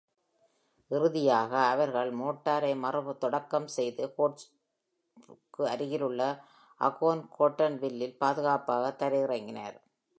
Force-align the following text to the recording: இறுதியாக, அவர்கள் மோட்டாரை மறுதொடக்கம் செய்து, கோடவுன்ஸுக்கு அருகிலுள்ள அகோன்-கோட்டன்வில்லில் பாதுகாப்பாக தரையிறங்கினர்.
இறுதியாக, 0.91 1.51
அவர்கள் 1.65 2.09
மோட்டாரை 2.13 2.71
மறுதொடக்கம் 2.75 3.65
செய்து, 3.65 4.13
கோடவுன்ஸுக்கு 4.17 5.63
அருகிலுள்ள 5.65 6.21
அகோன்-கோட்டன்வில்லில் 6.81 8.17
பாதுகாப்பாக 8.17 8.93
தரையிறங்கினர். 8.99 9.77